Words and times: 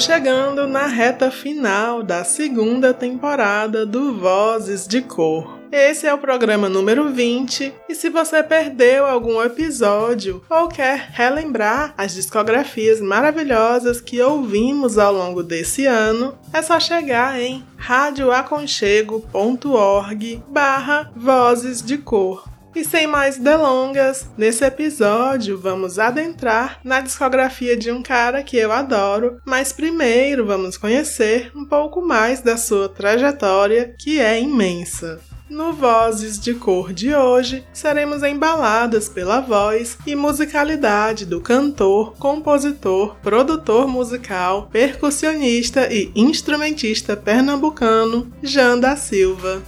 Estamos 0.00 0.16
chegando 0.16 0.66
na 0.66 0.86
reta 0.86 1.30
final 1.30 2.02
da 2.02 2.24
segunda 2.24 2.94
temporada 2.94 3.84
do 3.84 4.18
Vozes 4.18 4.88
de 4.88 5.02
Cor. 5.02 5.58
Esse 5.70 6.06
é 6.06 6.14
o 6.14 6.18
programa 6.18 6.70
número 6.70 7.12
20 7.12 7.70
e 7.86 7.94
se 7.94 8.08
você 8.08 8.42
perdeu 8.42 9.04
algum 9.04 9.42
episódio 9.42 10.42
ou 10.48 10.68
quer 10.68 11.10
relembrar 11.12 11.92
as 11.98 12.14
discografias 12.14 12.98
maravilhosas 12.98 14.00
que 14.00 14.22
ouvimos 14.22 14.96
ao 14.96 15.12
longo 15.12 15.42
desse 15.42 15.84
ano, 15.84 16.34
é 16.50 16.62
só 16.62 16.80
chegar 16.80 17.38
em 17.38 17.62
radioaconchego.org 17.76 20.42
barra 20.48 21.12
Vozes 21.14 21.82
de 21.82 21.98
Cor. 21.98 22.49
E 22.74 22.84
sem 22.84 23.06
mais 23.06 23.36
delongas, 23.36 24.28
nesse 24.38 24.64
episódio 24.64 25.58
vamos 25.58 25.98
adentrar 25.98 26.78
na 26.84 27.00
discografia 27.00 27.76
de 27.76 27.90
um 27.90 28.00
cara 28.00 28.44
que 28.44 28.56
eu 28.56 28.70
adoro, 28.70 29.40
mas 29.44 29.72
primeiro 29.72 30.46
vamos 30.46 30.76
conhecer 30.76 31.50
um 31.54 31.64
pouco 31.64 32.00
mais 32.00 32.40
da 32.40 32.56
sua 32.56 32.88
trajetória, 32.88 33.94
que 33.98 34.20
é 34.20 34.40
imensa. 34.40 35.20
No 35.50 35.72
Vozes 35.72 36.38
de 36.38 36.54
Cor 36.54 36.92
de 36.92 37.12
hoje, 37.12 37.64
seremos 37.72 38.22
embaladas 38.22 39.08
pela 39.08 39.40
voz 39.40 39.98
e 40.06 40.14
musicalidade 40.14 41.26
do 41.26 41.40
cantor, 41.40 42.14
compositor, 42.20 43.16
produtor 43.16 43.88
musical, 43.88 44.68
percussionista 44.70 45.92
e 45.92 46.12
instrumentista 46.14 47.16
pernambucano 47.16 48.32
Jean 48.40 48.78
da 48.78 48.94
Silva. 48.94 49.60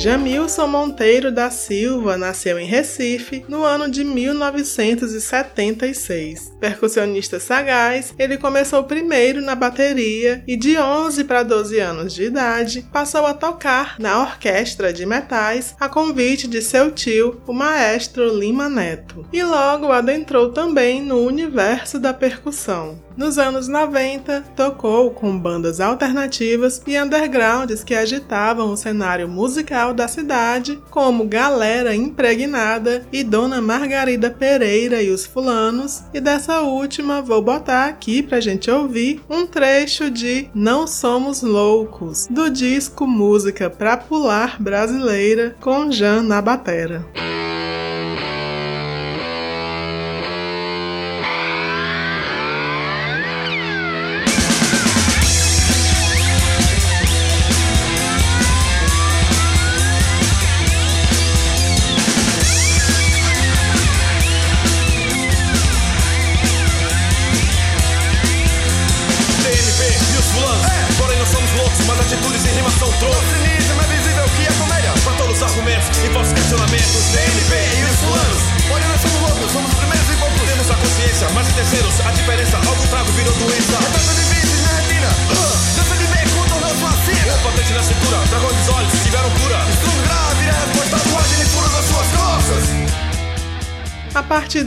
Jamilson 0.00 0.66
Monteiro 0.66 1.30
da 1.30 1.50
Silva 1.50 2.16
nasceu 2.16 2.58
em 2.58 2.64
Recife 2.64 3.44
no 3.46 3.62
ano 3.62 3.86
de 3.86 4.02
1976. 4.02 6.54
Percussionista 6.58 7.38
sagaz, 7.38 8.14
ele 8.18 8.38
começou 8.38 8.84
primeiro 8.84 9.42
na 9.42 9.54
bateria 9.54 10.42
e 10.48 10.56
de 10.56 10.78
11 10.78 11.24
para 11.24 11.42
12 11.42 11.78
anos 11.78 12.14
de 12.14 12.22
idade 12.22 12.88
passou 12.90 13.26
a 13.26 13.34
tocar 13.34 13.96
na 13.98 14.22
orquestra 14.22 14.90
de 14.90 15.04
metais 15.04 15.76
a 15.78 15.86
convite 15.86 16.48
de 16.48 16.62
seu 16.62 16.90
tio, 16.90 17.38
o 17.46 17.52
maestro 17.52 18.34
Lima 18.34 18.70
Neto, 18.70 19.26
e 19.30 19.42
logo 19.42 19.92
adentrou 19.92 20.50
também 20.50 21.02
no 21.02 21.26
universo 21.26 21.98
da 21.98 22.14
percussão. 22.14 22.98
Nos 23.16 23.38
anos 23.38 23.68
90, 23.68 24.44
tocou 24.56 25.10
com 25.10 25.36
bandas 25.38 25.80
alternativas 25.80 26.80
e 26.86 26.98
undergrounds 26.98 27.82
que 27.84 27.94
agitavam 27.94 28.72
o 28.72 28.76
cenário 28.76 29.28
musical 29.28 29.92
da 29.92 30.08
cidade, 30.08 30.80
como 30.90 31.26
Galera 31.26 31.94
Impregnada 31.94 33.04
e 33.12 33.22
Dona 33.22 33.60
Margarida 33.60 34.30
Pereira 34.30 35.02
e 35.02 35.10
os 35.10 35.26
Fulanos, 35.26 36.02
e 36.14 36.20
dessa 36.20 36.60
última 36.60 37.20
vou 37.20 37.42
botar 37.42 37.86
aqui 37.86 38.22
pra 38.22 38.40
gente 38.40 38.70
ouvir 38.70 39.20
um 39.28 39.46
trecho 39.46 40.10
de 40.10 40.48
Não 40.54 40.86
Somos 40.86 41.42
Loucos, 41.42 42.26
do 42.30 42.48
disco 42.48 43.06
Música 43.06 43.68
pra 43.68 43.96
Pular 43.96 44.56
Brasileira, 44.62 45.56
com 45.60 45.90
Jan 45.90 46.22
na 46.22 46.40
batera. 46.40 47.04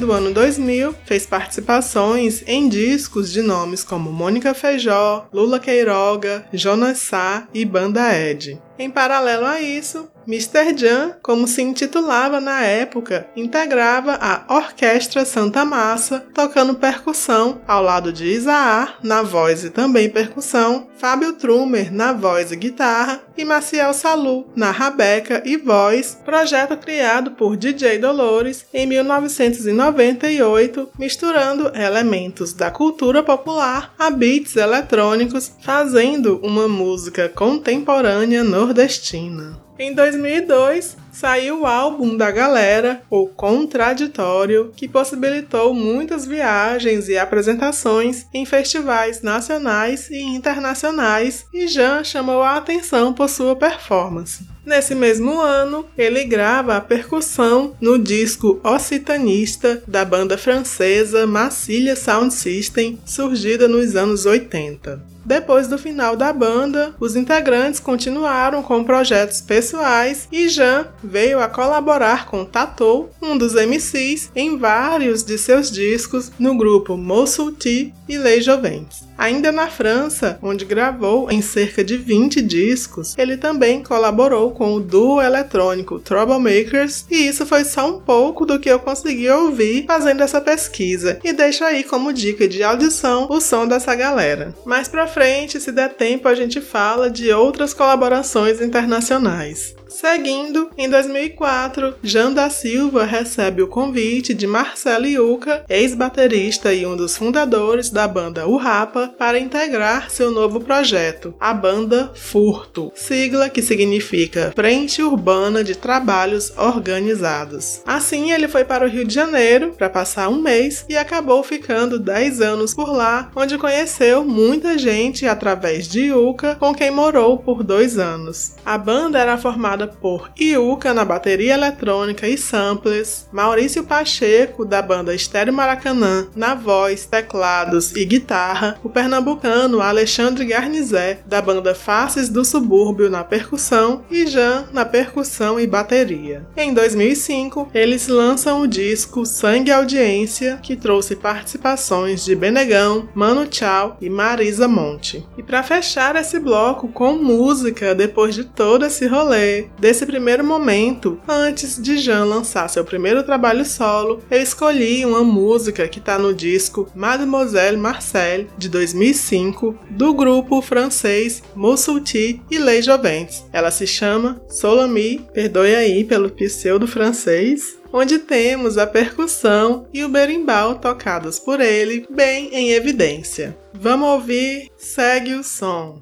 Do 0.04 0.12
ano 0.12 0.34
2000, 0.34 0.94
fez 1.06 1.26
participações 1.26 2.44
em 2.46 2.68
discos 2.68 3.32
de 3.32 3.42
nomes 3.42 3.86
como 3.86 4.12
Mônica 4.12 4.54
Feijó, 4.54 5.30
Lula 5.32 5.62
Queiroga, 5.62 6.46
Jonas 6.52 6.98
Sá 6.98 7.48
e 7.54 7.64
Banda 7.64 8.14
Ed. 8.14 8.62
Em 8.78 8.90
paralelo 8.90 9.46
a 9.46 9.62
isso, 9.62 10.10
Mr. 10.28 10.76
Jan, 10.76 11.16
como 11.22 11.48
se 11.48 11.62
intitulava 11.62 12.40
na 12.40 12.64
época, 12.64 13.28
integrava 13.36 14.18
a 14.20 14.56
Orquestra 14.56 15.26
Santa 15.26 15.66
Massa, 15.66 16.26
tocando 16.34 16.76
percussão 16.76 17.62
ao 17.68 17.84
lado 17.84 18.12
de 18.12 18.26
Isaar 18.26 18.98
na 19.04 19.22
voz 19.22 19.64
e 19.64 19.70
também 19.70 20.10
percussão, 20.10 20.88
Fábio 20.98 21.34
Trumer 21.34 21.94
na 21.94 22.14
voz 22.14 22.52
e 22.52 22.56
guitarra 22.56 23.22
e 23.38 23.44
Maciel 23.44 23.94
Salu 23.94 24.48
na 24.56 24.72
rabeca 24.72 25.44
e 25.46 25.58
voz, 25.58 26.18
projeto 26.24 26.78
criado 26.78 27.32
por 27.32 27.58
DJ 27.58 28.00
Dolores 28.00 28.66
em 28.74 28.88
1998, 28.88 30.90
misturando 30.98 31.72
elementos 31.76 32.54
da 32.54 32.72
cultura 32.72 33.22
popular 33.22 33.94
a 34.00 34.10
beats 34.10 34.56
eletrônicos, 34.56 35.52
fazendo 35.62 36.40
uma 36.44 36.68
música 36.68 37.28
contemporânea 37.28 38.44
no 38.44 38.63
nordestina. 38.64 39.62
Em 39.78 39.94
2002, 39.94 40.96
saiu 41.12 41.62
o 41.62 41.66
álbum 41.66 42.16
da 42.16 42.32
galera, 42.32 43.02
O 43.10 43.28
Contraditório, 43.28 44.72
que 44.76 44.88
possibilitou 44.88 45.74
muitas 45.74 46.26
viagens 46.26 47.10
e 47.10 47.18
apresentações 47.18 48.26
em 48.34 48.46
festivais 48.46 49.22
nacionais 49.22 50.10
e 50.10 50.22
internacionais, 50.22 51.46
e 51.54 51.68
Jean 51.68 52.04
chamou 52.04 52.42
a 52.42 52.56
atenção 52.56 53.14
por 53.14 53.28
sua 53.28 53.56
performance. 53.56 54.48
Nesse 54.66 54.96
mesmo 54.96 55.42
ano, 55.42 55.86
ele 55.98 56.24
grava 56.24 56.78
a 56.78 56.82
percussão 56.82 57.76
no 57.82 58.00
disco 58.00 58.62
Occitanista 58.64 59.84
da 59.86 60.06
banda 60.06 60.38
francesa 60.38 61.28
Massilia 61.28 61.98
Sound 61.98 62.34
System, 62.34 62.98
surgida 63.06 63.68
nos 63.68 63.96
anos 63.96 64.26
80. 64.26 65.14
Depois 65.26 65.68
do 65.68 65.78
final 65.78 66.18
da 66.18 66.34
banda, 66.34 66.94
os 67.00 67.16
integrantes 67.16 67.80
continuaram 67.80 68.62
com 68.62 68.84
projetos 68.84 69.40
pessoais 69.40 70.28
e 70.32 70.50
Jean 70.50 70.88
veio 71.02 71.40
a 71.40 71.48
colaborar 71.48 72.26
com 72.26 72.44
Tatou, 72.44 73.10
um 73.22 73.38
dos 73.38 73.54
MCs, 73.54 74.32
em 74.36 74.58
vários 74.58 75.24
de 75.24 75.38
seus 75.38 75.72
discos 75.72 76.32
no 76.38 76.58
grupo 76.58 76.98
Moussuti 76.98 77.94
e 78.08 78.18
Les 78.18 78.44
Jovens. 78.44 79.08
Ainda 79.18 79.52
na 79.52 79.68
França, 79.68 80.38
onde 80.42 80.66
gravou 80.66 81.32
em 81.32 81.42
cerca 81.42 81.84
de 81.84 81.96
20 81.96 82.42
discos, 82.42 83.16
ele 83.18 83.38
também 83.38 83.82
colaborou 83.82 84.52
com 84.54 84.74
o 84.76 84.80
duo 84.80 85.22
eletrônico 85.22 86.00
Troublemakers, 86.00 87.06
e 87.10 87.28
isso 87.28 87.46
foi 87.46 87.64
só 87.66 87.90
um 87.90 88.00
pouco 88.00 88.46
do 88.46 88.60
que 88.60 88.70
eu 88.70 88.80
consegui 88.80 89.30
ouvir 89.30 89.86
fazendo 89.86 90.22
essa 90.22 90.40
pesquisa, 90.40 91.20
e 91.24 91.34
deixo 91.34 91.64
aí 91.64 91.84
como 91.84 92.14
dica 92.14 92.48
de 92.48 92.64
audição 92.64 93.28
o 93.30 93.42
som 93.42 93.68
dessa 93.68 93.94
galera. 93.96 94.56
Mais 94.66 94.88
pra 94.88 95.08
frente, 95.08 95.60
se 95.60 95.72
der 95.72 95.94
tempo, 95.94 96.28
a 96.28 96.36
gente 96.36 96.62
fala 96.62 97.10
de 97.10 97.32
outras 97.32 97.74
colaborações 97.74 98.62
internacionais. 98.62 99.76
Seguindo, 99.94 100.72
em 100.76 100.90
2004, 100.90 101.96
Jean 102.02 102.34
da 102.34 102.50
Silva 102.50 103.06
recebe 103.06 103.62
o 103.62 103.68
convite 103.68 104.34
de 104.34 104.48
Marcelo 104.48 105.06
Yuca, 105.06 105.64
ex-baterista 105.70 106.74
e 106.74 106.84
um 106.84 106.98
dos 106.98 107.16
fundadores 107.16 107.92
da 107.92 108.08
banda 108.08 108.48
O 108.48 108.58
Rapa, 108.58 109.14
para 109.20 109.38
integrar 109.38 110.10
seu 110.10 110.32
novo 110.32 110.60
projeto, 110.60 111.36
a 111.40 111.54
banda 111.54 112.12
Furto, 112.16 112.92
sigla 112.96 113.50
que 113.50 113.62
significa 113.62 114.52
Frente 114.56 115.04
Urbana 115.04 115.64
de 115.64 115.76
Trabalhos 115.76 116.52
Organizados. 116.58 117.82
Assim, 117.86 118.32
ele 118.32 118.48
foi 118.48 118.66
para 118.66 118.86
o 118.86 118.90
Rio 118.90 119.06
de 119.06 119.14
Janeiro 119.14 119.76
para 119.78 119.92
passar 119.92 120.28
um 120.28 120.42
mês 120.42 120.86
e 120.90 120.98
acabou 120.98 121.44
ficando 121.44 122.00
10 122.00 122.42
anos 122.42 122.74
por 122.74 122.92
lá, 122.92 123.32
onde 123.36 123.60
conheceu 123.60 124.26
muita 124.26 124.76
gente 124.76 125.28
através 125.28 125.88
de 125.88 126.06
Yuka, 126.08 126.56
com 126.56 126.74
quem 126.74 126.90
morou 126.90 127.38
por 127.38 127.64
dois 127.64 128.00
anos. 128.00 128.54
A 128.66 128.76
banda 128.76 129.20
era 129.20 129.38
formada 129.38 129.83
formada 129.84 129.88
por 129.88 130.32
Iuca 130.40 130.94
na 130.94 131.06
bateria 131.06 131.54
eletrônica 131.54 132.28
e 132.28 132.38
samples, 132.38 133.28
Maurício 133.32 133.84
Pacheco 133.84 134.66
da 134.66 134.82
banda 134.82 135.14
Estéreo 135.14 135.54
Maracanã 135.54 136.28
na 136.36 136.56
voz, 136.56 137.06
teclados 137.06 137.96
e 137.96 138.06
guitarra, 138.06 138.78
o 138.84 138.90
pernambucano 138.90 139.82
Alexandre 139.82 140.46
Garnizé 140.46 141.20
da 141.26 141.42
banda 141.42 141.76
Faces 141.76 142.30
do 142.30 142.46
Subúrbio 142.46 143.10
na 143.10 143.24
percussão 143.24 144.04
e 144.10 144.26
Jean 144.28 144.66
na 144.72 144.86
percussão 144.86 145.60
e 145.60 145.68
bateria. 145.68 146.46
Em 146.56 146.74
2005, 146.74 147.70
eles 147.74 148.08
lançam 148.08 148.62
o 148.62 148.68
disco 148.68 149.26
Sangue 149.26 149.72
Audiência, 149.72 150.60
que 150.62 150.76
trouxe 150.76 151.16
participações 151.16 152.24
de 152.24 152.36
Benegão, 152.36 153.10
Mano 153.14 153.48
Tchau 153.48 153.98
e 154.02 154.10
Marisa 154.10 154.68
Monte. 154.68 155.26
E 155.38 155.44
para 155.44 155.64
fechar 155.64 156.16
esse 156.16 156.40
bloco 156.40 156.88
com 156.88 157.14
música 157.16 157.96
depois 157.96 158.36
de 158.36 158.44
todo 158.44 158.86
esse 158.86 159.08
rolê, 159.08 159.68
Desse 159.80 160.06
primeiro 160.06 160.44
momento, 160.44 161.20
antes 161.28 161.82
de 161.82 161.98
Jean 161.98 162.24
lançar 162.24 162.70
seu 162.70 162.86
primeiro 162.86 163.24
trabalho 163.24 163.66
solo, 163.66 164.22
eu 164.30 164.42
escolhi 164.42 165.06
uma 165.06 165.24
música 165.24 165.88
que 165.88 166.00
está 166.00 166.18
no 166.18 166.34
disco 166.34 166.88
Mademoiselle 166.96 167.78
Marcel 167.78 168.46
de 168.58 168.70
2005 168.70 169.78
do 169.90 170.14
grupo 170.14 170.62
francês 170.62 171.44
Moussuti 171.56 172.42
e 172.50 172.58
Les 172.58 172.86
Jovens. 172.86 173.46
Ela 173.52 173.72
se 173.72 173.86
chama 173.86 174.42
Solami, 174.48 175.26
perdoe 175.34 175.76
aí 175.76 176.04
pelo 176.04 176.30
pseudo 176.30 176.88
francês, 176.88 177.78
onde 177.92 178.20
temos 178.20 178.78
a 178.78 178.88
percussão 178.88 179.88
e 179.94 180.04
o 180.04 180.10
berimbau 180.10 180.76
tocados 180.76 181.40
por 181.40 181.60
ele 181.60 182.06
bem 182.10 182.50
em 182.54 182.72
evidência. 182.72 183.58
Vamos 183.74 184.08
ouvir, 184.10 184.70
segue 184.78 185.34
o 185.34 185.44
som. 185.44 186.02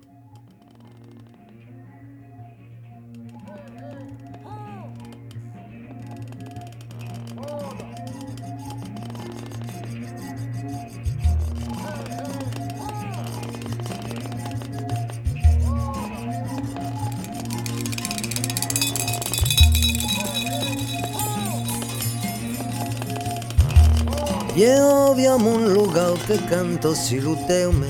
Ye 24.61 24.77
aviam 24.77 25.47
un 25.47 25.73
lugar 25.73 26.13
que 26.27 26.37
canto 26.47 26.93
si 26.93 27.19
lo 27.19 27.33
teu 27.47 27.73
me. 27.73 27.89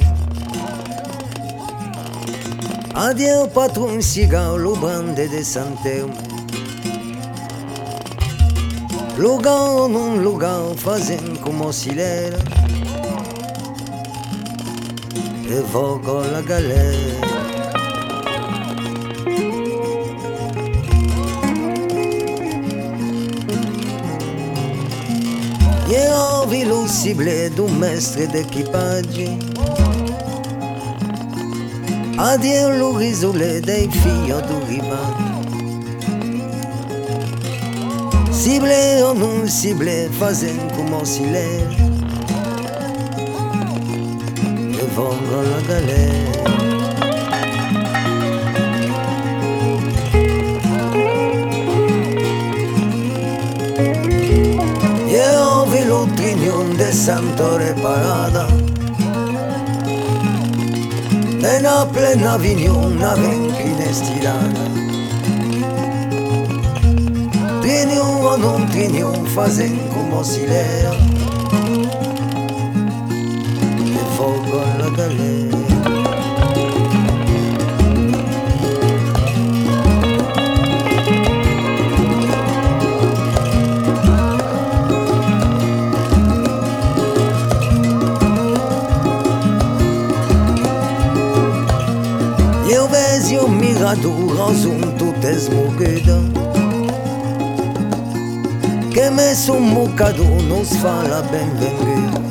Adieu 2.96 3.50
patron 3.54 4.02
sigau 4.02 4.56
lo 4.58 4.74
bande 4.76 5.28
de 5.28 5.44
Santeu 5.44 6.08
me. 6.08 6.24
Lugar 9.18 9.92
un 10.04 10.24
lugar 10.24 10.64
fazen 10.78 11.36
como 11.44 11.74
si 11.74 11.92
l'era. 11.92 12.40
E 15.56 15.60
vogo 15.74 16.24
la 16.32 16.42
galera. 16.42 17.41
Io 25.92 26.46
vi 26.46 26.64
lucibile 26.64 27.50
d'un 27.50 27.76
mestre 27.76 28.26
d'equipaggio. 28.26 29.36
Addio 32.16 32.70
lo 32.78 32.96
risole 32.96 33.60
dei 33.60 33.90
figli 33.92 34.32
d'un 34.32 34.66
riba. 34.68 35.00
Cible 38.32 39.02
o 39.02 39.12
non 39.12 39.46
cible, 39.50 40.08
fazendo 40.12 40.74
come 40.76 41.04
si 41.04 41.30
leva. 41.30 41.76
E 44.46 44.86
vengo 44.96 45.40
alla 45.40 45.62
galera. 45.68 46.71
riñón 56.34 56.78
de 56.78 56.94
santo 56.94 57.58
reparada. 57.58 58.48
la 61.62 61.86
plena 61.92 62.38
viñón 62.38 62.94
una 62.98 63.16
ventina 63.16 63.84
estirada. 63.84 64.64
Triñón 67.62 68.26
o 68.32 68.38
non 68.38 68.62
triñón 68.72 69.26
facen 69.36 69.76
como 69.94 70.24
silera. 70.24 70.94
De 73.94 74.04
fuoco 74.16 74.58
la 74.80 74.90
galera. 74.98 75.61
Mirador 94.42 94.50
azul 94.50 94.82
tudo 94.98 95.28
esmorguida 95.28 96.20
Que 98.94 99.10
um 99.50 99.74
bocado 99.74 100.24
nos 100.24 100.70
fala 100.78 101.22
bem-vindo 101.32 102.22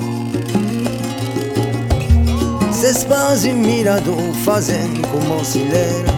Se 2.73 2.91
espazio 2.91 3.55
mirador 3.55 4.35
fazendo 4.45 5.07
como 5.09 5.45
se 5.45 5.59
lera 5.59 6.10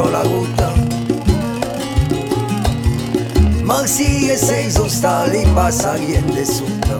sotto 0.00 0.08
la 0.08 0.22
gutta. 0.22 0.72
Ma 3.62 3.86
sì 3.86 4.26
che 4.26 4.36
sei 4.36 4.70
sostali 4.70 5.46
passa 5.52 5.92
bassa 5.92 5.94
niente 5.94 6.44
sotto. 6.44 6.98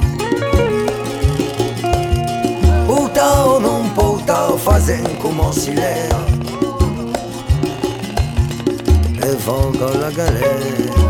Puta 2.85 3.47
o 3.47 3.59
non 3.59 3.93
puta, 3.93 4.57
fasen 4.57 5.17
come 5.19 5.53
si 5.53 5.73
lea. 5.73 6.25
E 9.23 9.37
vango 9.45 9.93
la 9.99 10.11
galera. 10.11 11.10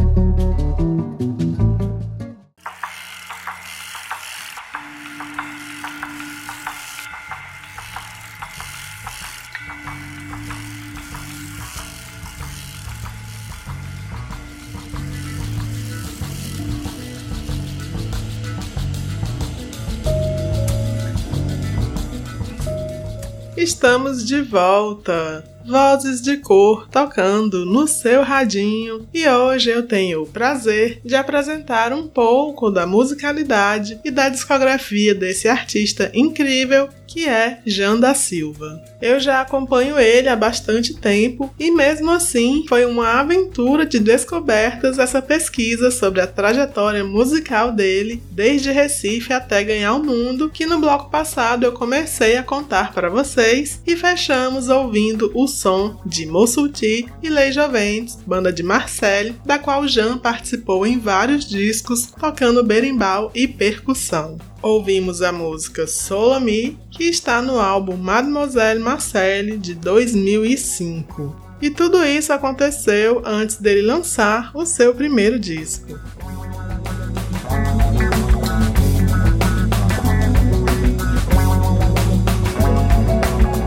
Estamos 23.81 24.23
de 24.23 24.41
volta! 24.41 25.43
Vozes 25.65 26.21
de 26.21 26.37
cor 26.37 26.87
tocando 26.87 27.65
no 27.65 27.87
seu 27.87 28.21
radinho 28.21 29.07
e 29.11 29.27
hoje 29.27 29.71
eu 29.71 29.87
tenho 29.87 30.21
o 30.21 30.27
prazer 30.27 31.01
de 31.03 31.15
apresentar 31.15 31.91
um 31.91 32.07
pouco 32.07 32.69
da 32.69 32.85
musicalidade 32.85 33.99
e 34.05 34.11
da 34.11 34.29
discografia 34.29 35.15
desse 35.15 35.47
artista 35.47 36.11
incrível 36.13 36.89
que 37.11 37.27
é 37.27 37.59
Jean 37.65 37.99
da 37.99 38.15
Silva. 38.15 38.81
Eu 39.01 39.19
já 39.19 39.41
acompanho 39.41 39.99
ele 39.99 40.29
há 40.29 40.35
bastante 40.35 40.93
tempo 40.93 41.53
e, 41.59 41.69
mesmo 41.69 42.09
assim, 42.09 42.63
foi 42.69 42.85
uma 42.85 43.19
aventura 43.19 43.85
de 43.85 43.99
descobertas 43.99 44.97
essa 44.97 45.21
pesquisa 45.21 45.91
sobre 45.91 46.21
a 46.21 46.27
trajetória 46.27 47.03
musical 47.03 47.73
dele, 47.73 48.23
desde 48.31 48.71
Recife 48.71 49.33
até 49.33 49.61
ganhar 49.61 49.93
o 49.93 50.03
mundo, 50.03 50.49
que 50.49 50.65
no 50.65 50.79
bloco 50.79 51.09
passado 51.09 51.65
eu 51.65 51.73
comecei 51.73 52.37
a 52.37 52.43
contar 52.43 52.93
para 52.93 53.09
vocês 53.09 53.81
e 53.85 53.97
fechamos 53.97 54.69
ouvindo 54.69 55.31
o 55.35 55.47
som 55.47 55.99
de 56.05 56.25
Mossuti 56.25 57.07
e 57.21 57.29
Lei 57.29 57.51
Joventes, 57.51 58.17
banda 58.25 58.53
de 58.53 58.63
Marseille, 58.63 59.35
da 59.45 59.59
qual 59.59 59.85
Jean 59.85 60.17
participou 60.17 60.87
em 60.87 60.97
vários 60.97 61.45
discos, 61.45 62.05
tocando 62.05 62.63
berimbau 62.63 63.31
e 63.35 63.47
percussão 63.47 64.37
ouvimos 64.61 65.21
a 65.21 65.31
música 65.31 65.87
Solami, 65.87 66.77
que 66.91 67.05
está 67.05 67.41
no 67.41 67.59
álbum 67.59 67.97
Mademoiselle 67.97 68.79
Marcelle 68.79 69.57
de 69.57 69.73
2005. 69.73 71.35
E 71.61 71.69
tudo 71.69 72.03
isso 72.03 72.31
aconteceu 72.33 73.21
antes 73.25 73.57
dele 73.57 73.81
lançar 73.81 74.51
o 74.53 74.65
seu 74.65 74.93
primeiro 74.93 75.39
disco. 75.39 75.99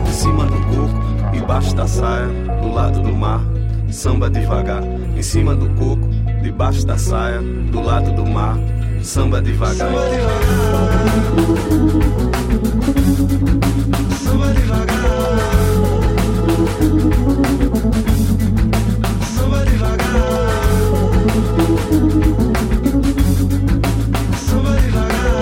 Em 0.07 0.13
cima 0.13 0.45
do 0.45 0.57
coco, 0.67 1.35
embaixo 1.35 1.75
da 1.75 1.87
saia, 1.87 2.27
do 2.61 2.73
lado 2.73 3.01
do 3.01 3.13
mar, 3.13 3.41
samba 3.95 4.29
devagar. 4.29 4.83
Em 5.15 5.23
cima 5.23 5.55
do 5.55 5.69
coco, 5.75 6.09
debaixo 6.43 6.85
da 6.85 6.97
saia, 6.97 7.41
do 7.41 7.81
lado 7.81 8.11
do 8.11 8.25
mar, 8.25 8.57
samba 9.05 9.39
devagar. 9.39 9.77
Samba 9.77 10.07
devagar. 10.07 10.55
Samba 14.23 14.49
devagar. 14.53 14.95
Samba 19.35 19.59
devagar. 19.63 20.31
Samba 24.47 24.73
devagar. 24.81 25.35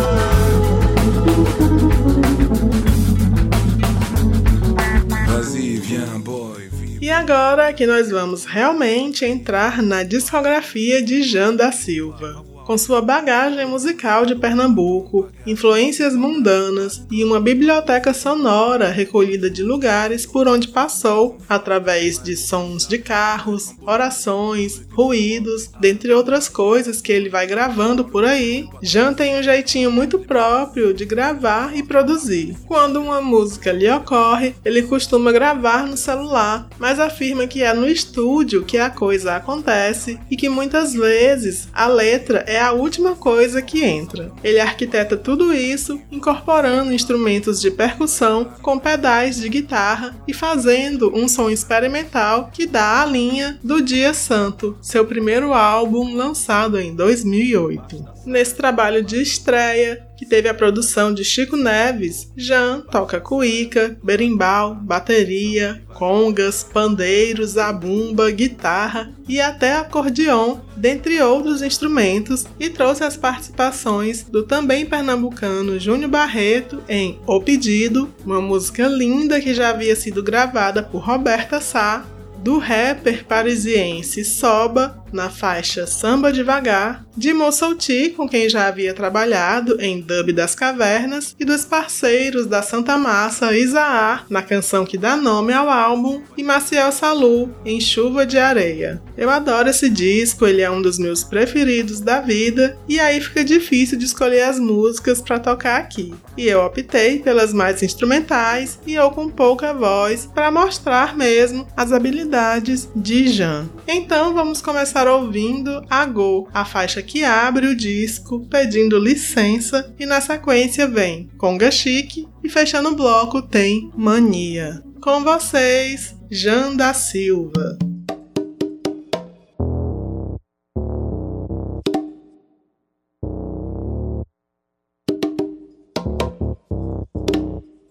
Vas-y, 5.27 5.77
viens, 5.77 6.21
boy. 6.21 6.69
E 7.01 7.09
agora 7.09 7.73
que 7.73 7.87
nós 7.87 8.11
vamos 8.11 8.43
realmente 8.45 9.25
entrar 9.25 9.81
na 9.81 10.03
discografia 10.03 11.01
de 11.01 11.23
Jean 11.23 11.55
da 11.55 11.71
Silva 11.71 12.52
com 12.65 12.77
sua 12.77 13.01
bagagem 13.01 13.65
musical 13.65 14.25
de 14.25 14.35
Pernambuco, 14.35 15.29
influências 15.45 16.15
mundanas 16.15 17.05
e 17.11 17.23
uma 17.23 17.39
biblioteca 17.39 18.13
sonora 18.13 18.89
recolhida 18.89 19.49
de 19.49 19.63
lugares 19.63 20.25
por 20.25 20.47
onde 20.47 20.69
passou, 20.69 21.37
através 21.47 22.21
de 22.21 22.35
sons 22.35 22.87
de 22.87 22.97
carros, 22.97 23.73
orações, 23.85 24.81
ruídos, 24.91 25.69
dentre 25.79 26.13
outras 26.13 26.47
coisas 26.47 27.01
que 27.01 27.11
ele 27.11 27.29
vai 27.29 27.45
gravando 27.45 28.05
por 28.05 28.23
aí. 28.23 28.67
Jean 28.81 29.13
tem 29.13 29.37
um 29.37 29.43
jeitinho 29.43 29.91
muito 29.91 30.19
próprio 30.19 30.93
de 30.93 31.05
gravar 31.05 31.75
e 31.75 31.83
produzir. 31.83 32.55
Quando 32.65 33.01
uma 33.01 33.21
música 33.21 33.71
lhe 33.71 33.89
ocorre, 33.89 34.55
ele 34.63 34.83
costuma 34.83 35.31
gravar 35.31 35.85
no 35.87 35.97
celular, 35.97 36.67
mas 36.79 36.99
afirma 36.99 37.47
que 37.47 37.61
é 37.61 37.73
no 37.73 37.87
estúdio 37.87 38.63
que 38.63 38.77
a 38.77 38.89
coisa 38.89 39.35
acontece 39.35 40.19
e 40.29 40.35
que 40.37 40.49
muitas 40.49 40.93
vezes 40.93 41.67
a 41.73 41.87
letra 41.87 42.43
é 42.47 42.52
a 42.59 42.71
última 42.71 43.15
coisa 43.15 43.61
que 43.61 43.83
entra. 43.83 44.31
Ele 44.43 44.59
arquiteta 44.59 45.15
tudo 45.17 45.53
isso 45.53 45.99
incorporando 46.11 46.93
instrumentos 46.93 47.59
de 47.59 47.71
percussão 47.71 48.45
com 48.61 48.79
pedais 48.79 49.37
de 49.37 49.49
guitarra 49.49 50.15
e 50.27 50.33
fazendo 50.33 51.15
um 51.15 51.27
som 51.27 51.49
experimental 51.49 52.49
que 52.51 52.65
dá 52.65 53.01
a 53.01 53.05
linha 53.05 53.59
do 53.63 53.81
Dia 53.81 54.13
Santo, 54.13 54.77
seu 54.81 55.05
primeiro 55.05 55.53
álbum 55.53 56.15
lançado 56.15 56.79
em 56.79 56.95
2008. 56.95 58.05
Nesse 58.25 58.55
trabalho 58.55 59.03
de 59.03 59.21
estreia, 59.21 60.05
que 60.23 60.29
teve 60.29 60.47
a 60.47 60.53
produção 60.53 61.13
de 61.13 61.21
Chico 61.21 61.57
Neves, 61.57 62.31
Jan 62.37 62.79
toca 62.89 63.19
cuíca, 63.19 63.97
berimbau, 64.01 64.73
bateria, 64.73 65.83
congas, 65.93 66.63
pandeiros, 66.63 67.51
zabumba, 67.51 68.31
guitarra 68.31 69.11
e 69.27 69.41
até 69.41 69.73
acordeon, 69.73 70.59
dentre 70.77 71.21
outros 71.21 71.61
instrumentos, 71.61 72.45
e 72.57 72.69
trouxe 72.69 73.03
as 73.03 73.17
participações 73.17 74.23
do 74.23 74.43
também 74.43 74.85
pernambucano 74.85 75.77
Júnior 75.77 76.09
Barreto 76.09 76.81
em 76.87 77.19
O 77.27 77.41
Pedido, 77.41 78.09
uma 78.25 78.39
música 78.39 78.87
linda 78.87 79.41
que 79.41 79.53
já 79.53 79.71
havia 79.71 79.95
sido 79.95 80.23
gravada 80.23 80.81
por 80.81 81.03
Roberta 81.03 81.59
Sá, 81.59 82.05
do 82.37 82.57
rapper 82.59 83.25
parisiense 83.25 84.23
Soba 84.23 85.02
na 85.13 85.29
faixa 85.29 85.85
Samba 85.85 86.33
Devagar, 86.33 87.05
de 87.15 87.31
Moussouti, 87.31 88.09
com 88.09 88.27
quem 88.27 88.49
já 88.49 88.67
havia 88.67 88.93
trabalhado 88.93 89.79
em 89.79 90.01
Dub 90.01 90.33
das 90.33 90.55
Cavernas, 90.55 91.35
e 91.39 91.45
dos 91.45 91.63
parceiros 91.63 92.47
da 92.47 92.61
Santa 92.61 92.97
Massa 92.97 93.55
Isaar, 93.55 94.25
na 94.29 94.41
canção 94.41 94.85
que 94.85 94.97
dá 94.97 95.15
nome 95.15 95.53
ao 95.53 95.69
álbum, 95.69 96.21
e 96.35 96.43
Maciel 96.43 96.91
Salu, 96.91 97.53
em 97.63 97.79
Chuva 97.79 98.25
de 98.25 98.37
Areia. 98.37 99.01
Eu 99.15 99.29
adoro 99.29 99.69
esse 99.69 99.89
disco, 99.89 100.47
ele 100.47 100.61
é 100.61 100.71
um 100.71 100.81
dos 100.81 100.97
meus 100.97 101.23
preferidos 101.23 101.99
da 101.99 102.19
vida, 102.19 102.77
e 102.89 102.99
aí 102.99 103.21
fica 103.21 103.43
difícil 103.43 103.97
de 103.97 104.05
escolher 104.05 104.41
as 104.41 104.59
músicas 104.59 105.21
para 105.21 105.39
tocar 105.39 105.79
aqui. 105.79 106.13
E 106.35 106.47
eu 106.47 106.61
optei 106.61 107.19
pelas 107.19 107.53
mais 107.53 107.83
instrumentais 107.83 108.79
e 108.87 108.95
eu 108.95 109.11
com 109.11 109.29
pouca 109.29 109.73
voz 109.73 110.27
para 110.33 110.49
mostrar 110.49 111.15
mesmo 111.15 111.67
as 111.77 111.91
habilidades 111.91 112.89
de 112.95 113.27
Jean. 113.27 113.69
Então 113.87 114.33
vamos 114.33 114.61
começar 114.61 115.02
estar 115.03 115.07
ouvindo 115.11 115.85
a 115.89 116.05
Go, 116.05 116.47
a 116.53 116.63
faixa 116.63 117.01
que 117.01 117.25
abre 117.25 117.67
o 117.67 117.75
disco 117.75 118.47
pedindo 118.49 118.97
licença 118.97 119.93
e 119.99 120.05
na 120.05 120.21
sequência 120.21 120.87
vem 120.87 121.29
Conga 121.37 121.69
Chique 121.69 122.27
e 122.41 122.49
fechando 122.49 122.89
o 122.89 122.95
bloco 122.95 123.41
tem 123.41 123.91
Mania. 123.95 124.81
Com 125.01 125.23
vocês, 125.23 126.15
Jan 126.31 126.75
da 126.75 126.93
Silva. 126.93 127.77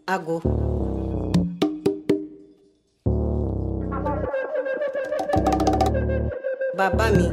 Agô. 0.07 0.92
Babá 6.75 7.11
mi. 7.11 7.29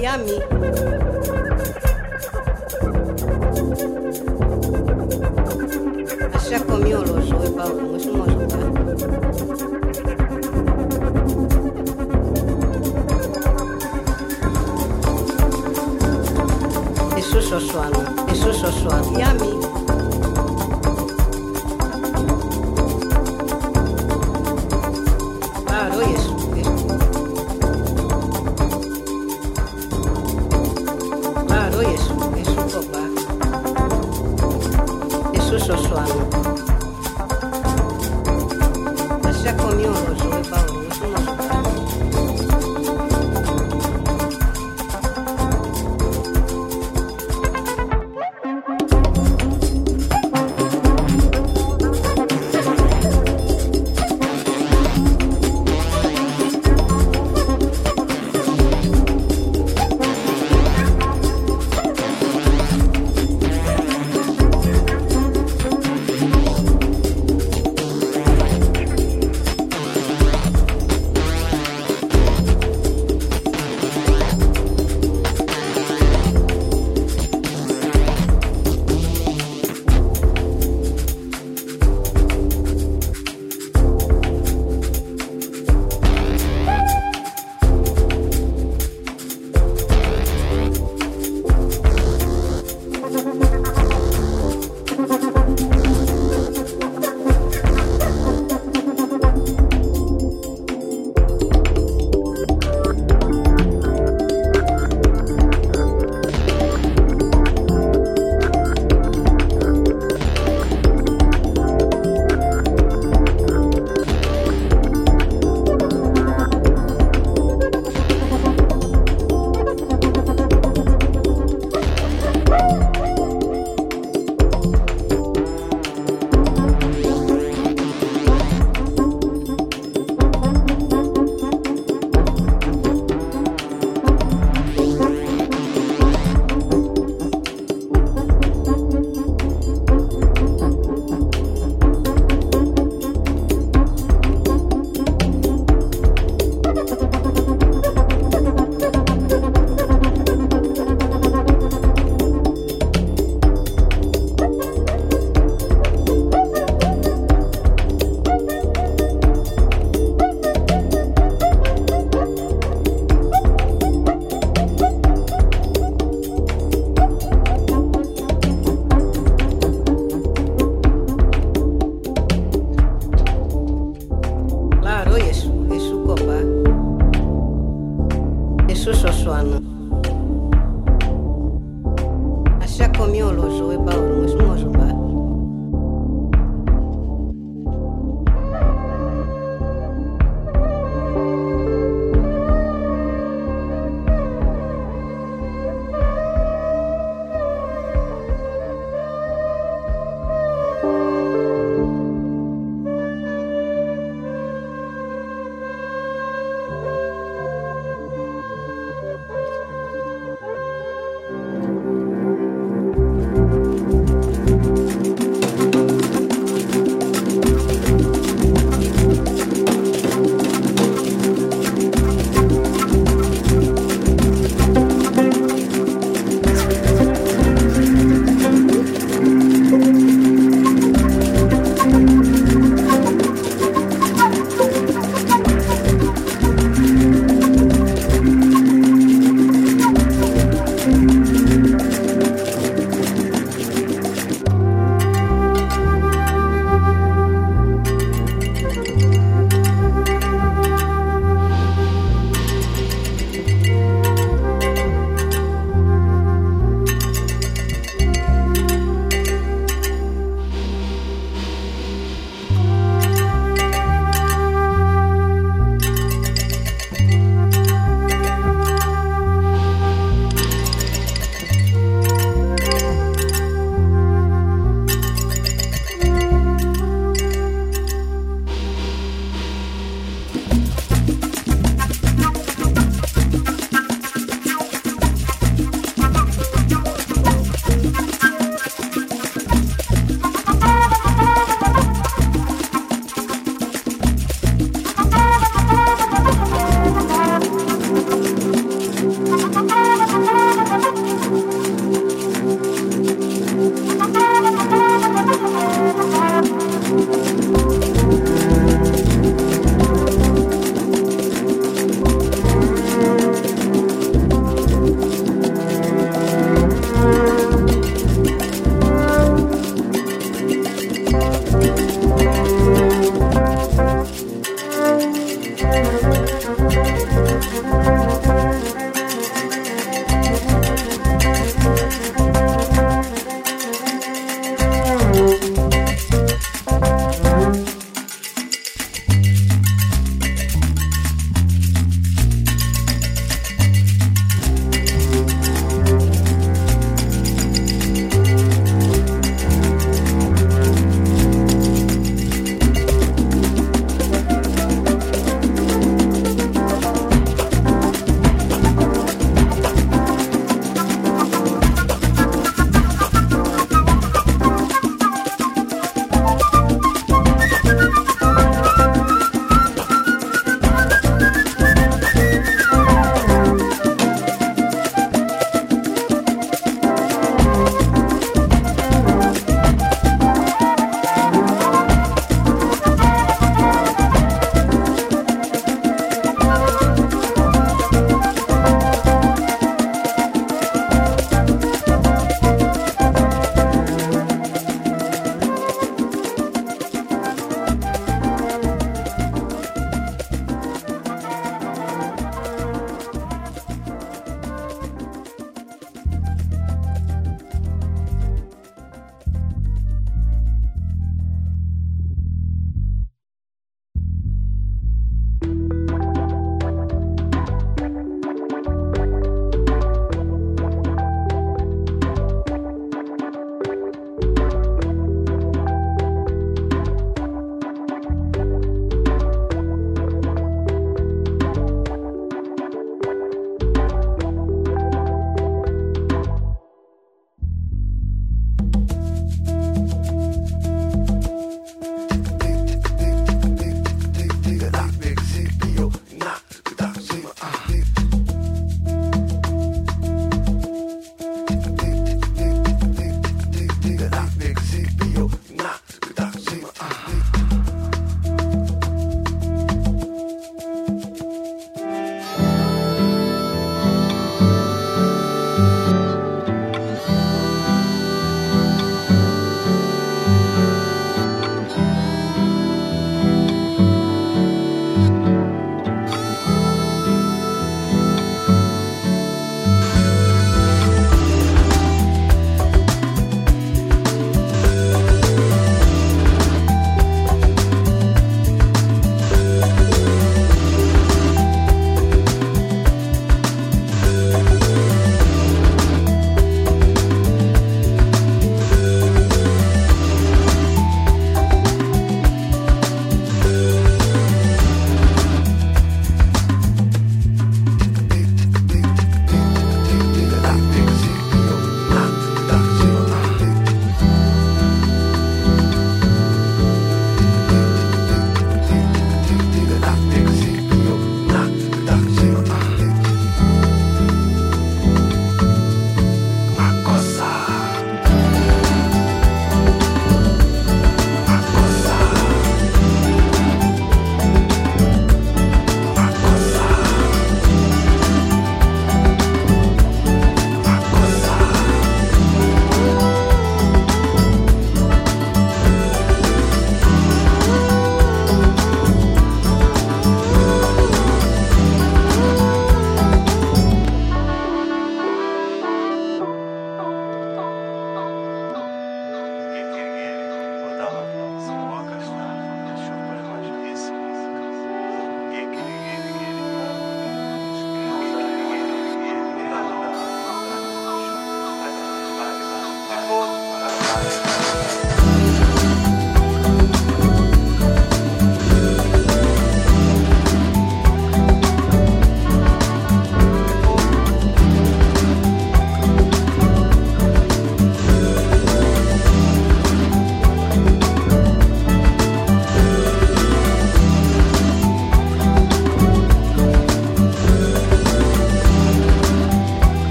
E 0.00 0.06
a 0.06 0.16
mim. 0.18 0.40
Achei 6.34 6.60
comigo 6.60 6.98
o 6.98 7.12
lojo 7.12 7.36
e 7.44 7.50
para 7.50 7.70
o 7.70 8.49
Joshua, 17.50 17.90
eso 18.28 18.52
Joshua 18.52 19.02
y 19.18 19.22
a 19.22 19.34
mí. 19.34 19.58
Claro, 25.66 26.00
eso. 26.00 26.36
Claro, 31.48 31.80
eso, 31.80 32.14
eso 32.36 32.80
papá. 32.80 33.02
Eso 35.34 35.58
Joshua. 35.58 36.49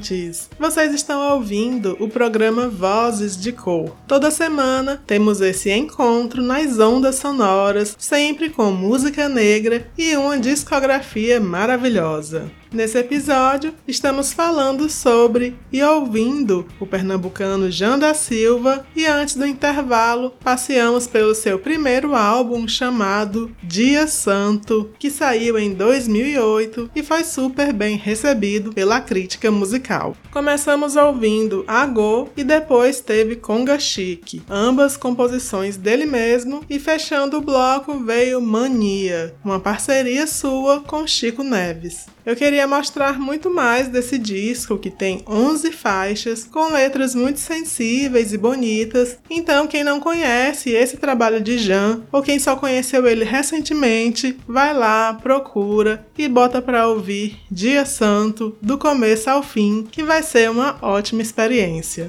Ouvintes! 0.00 0.48
Vocês 0.58 0.94
estão 0.94 1.34
ouvindo 1.34 1.96
o 2.00 2.08
programa 2.08 2.68
Vozes 2.68 3.36
de 3.36 3.52
Cor. 3.52 3.94
Toda 4.08 4.30
semana 4.30 5.00
temos 5.06 5.40
esse 5.40 5.70
encontro 5.70 6.42
nas 6.42 6.78
ondas 6.78 7.16
sonoras, 7.16 7.94
sempre 7.98 8.48
com 8.48 8.70
música 8.70 9.28
negra 9.28 9.86
e 9.96 10.16
uma 10.16 10.38
discografia 10.38 11.40
maravilhosa. 11.40 12.50
Nesse 12.72 12.98
episódio, 12.98 13.74
estamos 13.86 14.32
falando 14.32 14.88
sobre 14.88 15.56
e 15.72 15.82
ouvindo 15.82 16.68
o 16.78 16.86
pernambucano 16.86 17.68
Jean 17.68 17.98
da 17.98 18.14
Silva 18.14 18.86
e 18.94 19.06
antes 19.06 19.34
do 19.34 19.44
intervalo, 19.44 20.30
passeamos 20.42 21.08
pelo 21.08 21.34
seu 21.34 21.58
primeiro 21.58 22.14
álbum 22.14 22.68
chamado 22.68 23.50
Dia 23.60 24.06
Santo, 24.06 24.88
que 25.00 25.10
saiu 25.10 25.58
em 25.58 25.74
2008 25.74 26.92
e 26.94 27.02
foi 27.02 27.24
super 27.24 27.72
bem 27.72 27.96
recebido 27.96 28.72
pela 28.72 29.00
crítica 29.00 29.50
musical. 29.50 30.16
Começamos 30.30 30.94
ouvindo 30.94 31.64
Agô 31.66 32.28
e 32.36 32.44
depois 32.44 33.00
teve 33.00 33.34
Conga 33.34 33.80
Chique, 33.80 34.42
ambas 34.48 34.96
composições 34.96 35.76
dele 35.76 36.06
mesmo, 36.06 36.64
e 36.70 36.78
fechando 36.78 37.38
o 37.38 37.42
bloco 37.42 37.98
veio 37.98 38.40
Mania, 38.40 39.34
uma 39.44 39.58
parceria 39.58 40.24
sua 40.28 40.78
com 40.82 41.04
Chico 41.04 41.42
Neves. 41.42 42.06
Eu 42.24 42.36
queria 42.36 42.66
mostrar 42.66 43.18
muito 43.18 43.50
mais 43.50 43.88
desse 43.88 44.18
disco 44.18 44.78
que 44.78 44.90
tem 44.90 45.22
11 45.26 45.72
faixas 45.72 46.44
com 46.44 46.72
letras 46.72 47.14
muito 47.14 47.40
sensíveis 47.40 48.32
e 48.32 48.38
bonitas. 48.38 49.18
Então, 49.28 49.66
quem 49.66 49.82
não 49.82 50.00
conhece 50.00 50.70
esse 50.70 50.96
trabalho 50.96 51.40
de 51.40 51.58
Jean 51.58 52.02
ou 52.12 52.22
quem 52.22 52.38
só 52.38 52.56
conheceu 52.56 53.06
ele 53.06 53.24
recentemente, 53.24 54.38
vai 54.46 54.74
lá, 54.74 55.14
procura 55.14 56.06
e 56.16 56.28
bota 56.28 56.60
para 56.60 56.88
ouvir 56.88 57.38
Dia 57.50 57.84
Santo 57.84 58.56
do 58.60 58.76
começo 58.76 59.30
ao 59.30 59.42
fim, 59.42 59.86
que 59.90 60.02
vai 60.02 60.22
ser 60.22 60.50
uma 60.50 60.76
ótima 60.82 61.22
experiência. 61.22 62.08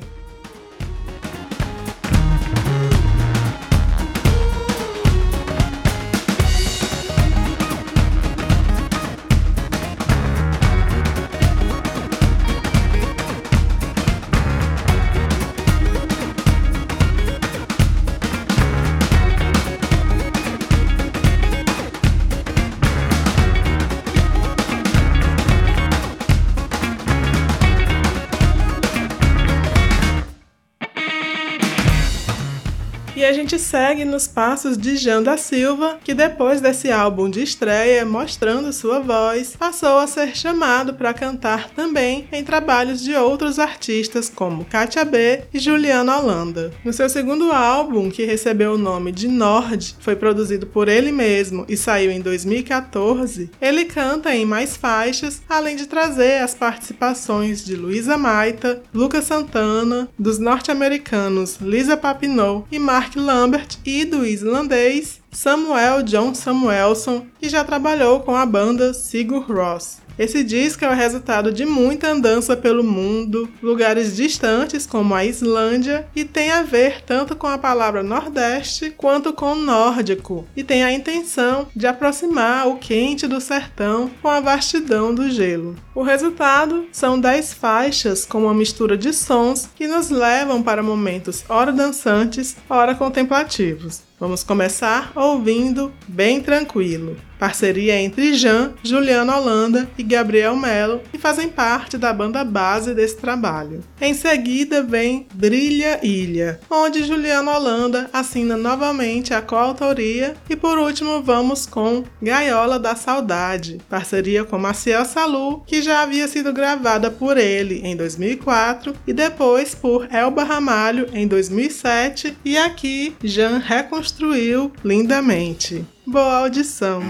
Gente 33.52 33.60
segue 33.60 34.06
nos 34.06 34.30
passos 34.30 34.78
de 34.78 34.96
Jean 34.96 35.22
da 35.22 35.36
Silva, 35.36 36.00
que 36.06 36.14
depois 36.14 36.62
desse 36.62 36.90
álbum 36.90 37.30
de 37.30 37.44
estreia, 37.44 38.06
mostrando 38.06 38.72
sua 38.72 39.02
voz, 39.02 39.58
passou 39.60 39.98
a 39.98 40.08
ser 40.08 40.38
chamado 40.38 40.94
para 40.94 41.14
cantar 41.14 41.70
também 41.72 42.30
em 42.32 42.46
trabalhos 42.46 43.02
de 43.02 43.14
outros 43.14 43.60
artistas 43.60 44.32
como 44.34 44.64
Katia 44.64 45.04
B 45.04 45.42
e 45.54 45.60
Juliana 45.60 46.18
Holanda. 46.18 46.72
No 46.86 46.94
seu 46.94 47.10
segundo 47.10 47.52
álbum, 47.52 48.10
que 48.10 48.24
recebeu 48.24 48.74
o 48.74 48.78
nome 48.78 49.12
de 49.12 49.28
Nord, 49.28 49.98
foi 50.00 50.16
produzido 50.16 50.66
por 50.66 50.88
ele 50.88 51.12
mesmo 51.12 51.66
e 51.68 51.76
saiu 51.76 52.10
em 52.10 52.22
2014, 52.22 53.52
ele 53.62 53.84
canta 53.84 54.34
em 54.34 54.46
mais 54.46 54.78
faixas, 54.78 55.42
além 55.50 55.76
de 55.76 55.88
trazer 55.88 56.42
as 56.42 56.56
participações 56.56 57.66
de 57.66 57.76
Luísa 57.76 58.18
Maita, 58.18 58.82
Lucas 58.94 59.26
Santana, 59.26 60.08
dos 60.18 60.40
norte-americanos 60.40 61.58
Lisa 61.60 61.98
Papineau 61.98 62.66
e 62.72 62.80
Mark 62.80 63.18
Lambert 63.18 63.41
e 63.86 64.06
do 64.06 64.26
islandês 64.26 65.20
Samuel 65.32 66.04
John 66.04 66.36
Samuelson, 66.36 67.26
que 67.40 67.50
já 67.50 67.64
trabalhou 67.64 68.20
com 68.20 68.36
a 68.36 68.46
banda 68.46 68.94
Sigur 68.94 69.52
Rós. 69.52 70.00
Esse 70.22 70.44
disco 70.44 70.86
é 70.86 70.88
o 70.88 70.94
resultado 70.94 71.52
de 71.52 71.66
muita 71.66 72.12
andança 72.12 72.56
pelo 72.56 72.84
mundo, 72.84 73.50
lugares 73.60 74.16
distantes 74.16 74.86
como 74.86 75.16
a 75.16 75.26
Islândia, 75.26 76.08
e 76.16 76.24
tem 76.24 76.52
a 76.52 76.62
ver 76.62 77.02
tanto 77.02 77.36
com 77.36 77.48
a 77.48 77.58
palavra 77.58 78.04
Nordeste 78.04 78.92
quanto 78.92 79.34
com 79.34 79.56
nórdico, 79.56 80.46
e 80.56 80.64
tem 80.64 80.84
a 80.84 80.92
intenção 80.92 81.68
de 81.76 81.88
aproximar 81.88 82.68
o 82.68 82.76
quente 82.76 83.28
do 83.28 83.42
sertão 83.42 84.12
com 84.22 84.28
a 84.28 84.40
vastidão 84.40 85.12
do 85.12 85.28
gelo. 85.28 85.76
O 85.96 86.04
resultado 86.04 86.86
são 86.92 87.20
10 87.20 87.54
faixas 87.56 88.24
com 88.24 88.44
uma 88.44 88.54
mistura 88.54 88.96
de 88.96 89.12
sons 89.14 89.72
que 89.76 89.88
nos 89.88 90.12
levam 90.12 90.62
para 90.62 90.84
momentos 90.84 91.44
ora 91.50 91.72
dançantes, 91.72 92.56
ora 92.70 92.94
contemplativos. 92.94 94.02
Vamos 94.20 94.44
começar 94.44 95.12
ouvindo 95.16 95.92
Bem 96.08 96.42
Tranquilo, 96.42 97.18
parceria 97.42 98.00
entre 98.00 98.36
Jean, 98.36 98.74
Juliana 98.84 99.36
Holanda 99.36 99.90
e 99.98 100.04
Gabriel 100.04 100.56
Melo, 100.56 101.02
que 101.12 101.18
fazem 101.18 101.50
parte 101.50 101.98
da 101.98 102.14
banda 102.14 102.44
base 102.44 102.94
desse 102.94 103.18
trabalho. 103.18 103.84
Em 104.00 104.14
seguida 104.14 104.84
vem 104.84 105.26
Brilha 105.34 106.00
Ilha, 106.06 106.60
onde 106.70 107.04
Juliana 107.04 107.58
Holanda 107.58 108.08
assina 108.14 108.56
novamente 108.56 109.34
a 109.34 109.42
coautoria, 109.42 110.36
e 110.48 110.56
por 110.56 110.78
último 110.78 111.24
vamos 111.24 111.66
com 111.66 112.04
Gaiola 112.22 112.78
da 112.78 112.96
Saudade, 112.96 113.82
parceria 113.90 114.44
com 114.44 114.60
Maciel 114.60 115.04
Salu, 115.04 115.64
que 115.66 115.82
já 115.82 116.04
havia 116.04 116.28
sido 116.28 116.54
gravada 116.54 117.10
por 117.10 117.40
ele 117.40 117.82
em 117.84 117.96
2004 117.96 118.94
e 119.08 119.14
depois 119.14 119.74
por 119.74 120.08
Elba 120.14 120.44
Ramalho 120.44 121.08
em 121.12 121.28
2007, 121.28 122.38
e 122.46 122.56
aqui 122.56 123.16
Jean 123.24 123.58
reconstruiu 123.58 124.12
construiu 124.12 124.72
lindamente. 124.84 125.86
Boa 126.12 126.40
audição! 126.40 127.02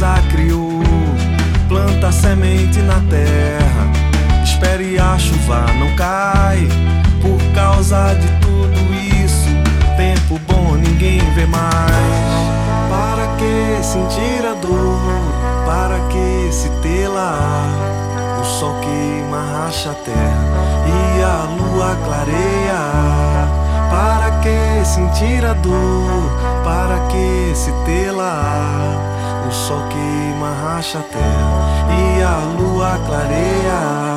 Natureza 0.00 0.22
criou. 0.30 0.80
Planta 1.68 2.10
semente 2.10 2.80
na 2.80 3.00
terra, 3.08 4.42
espere 4.42 4.98
a 4.98 5.16
chuva 5.18 5.66
não 5.78 5.94
cai. 5.94 6.66
Por 7.20 7.38
causa 7.54 8.14
de 8.14 8.26
tudo 8.40 8.94
isso, 9.22 9.48
tempo 9.96 10.40
bom 10.48 10.74
ninguém 10.74 11.20
vê 11.34 11.46
mais. 11.46 11.60
Para 12.88 13.26
que 13.36 13.84
sentir 13.84 14.44
a 14.44 14.54
dor? 14.54 15.00
Para 15.66 16.00
que 16.08 16.52
se 16.52 16.68
tê-la? 16.82 17.38
O 18.40 18.44
sol 18.44 18.74
queima, 18.80 19.44
racha 19.52 19.90
a 19.90 19.94
terra 19.94 20.44
e 20.86 21.22
a 21.22 21.44
lua 21.56 21.96
clareia. 22.04 22.80
Para 23.90 24.30
que 24.40 24.84
sentir 24.84 25.44
a 25.44 25.52
dor? 25.52 26.32
Para 26.64 26.98
que 27.08 27.54
se 27.54 27.70
tê-la? 27.84 29.09
O 29.50 29.52
sol 29.52 29.82
queima, 29.88 30.52
racha 30.62 31.00
a 31.00 31.02
terra 31.02 31.88
e 31.90 32.22
a 32.22 32.36
lua 32.56 32.96
clareia. 33.04 34.09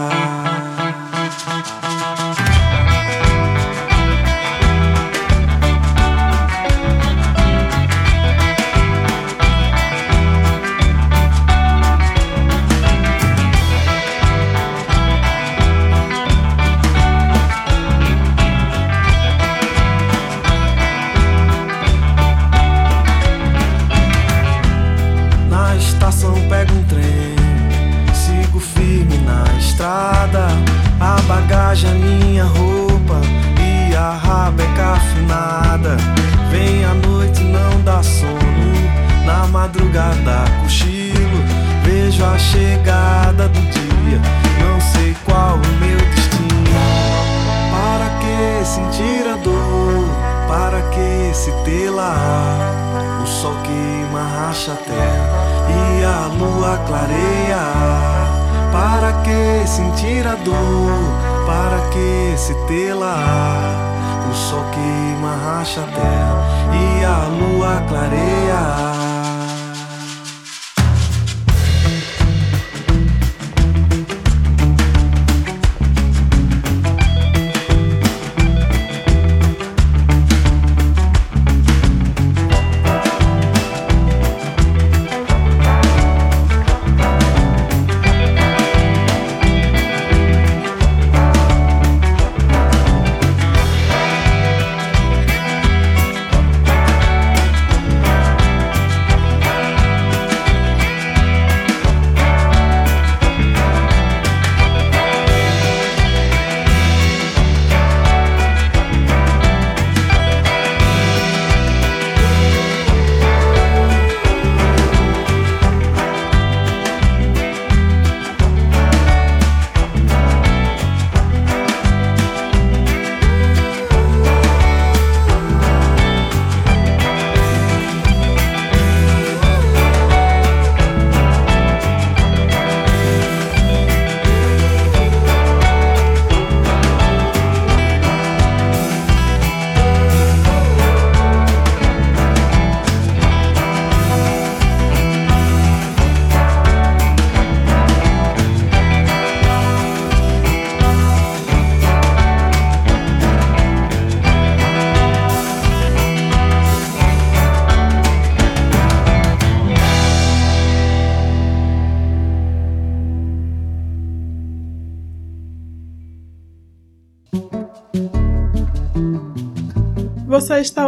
Racha 65.73 65.81
a 65.81 65.87
terra 65.87 66.43
e 66.71 67.03
a 67.03 67.27
lua 67.27 67.81
clareia. 67.87 68.32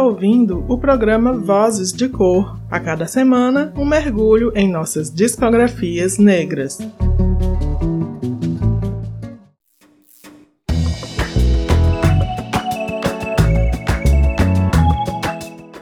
Ouvindo 0.06 0.64
o 0.68 0.78
programa 0.78 1.32
Vozes 1.32 1.92
de 1.92 2.08
Cor. 2.08 2.56
A 2.70 2.78
cada 2.78 3.08
semana, 3.08 3.72
um 3.76 3.84
mergulho 3.84 4.52
em 4.54 4.70
nossas 4.70 5.10
discografias 5.10 6.16
negras. 6.16 6.78